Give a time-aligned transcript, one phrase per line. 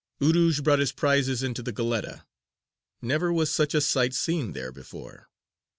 [0.19, 2.25] Urūj brought his prizes into the Goletta.
[3.03, 5.29] Never was such a sight seen there before.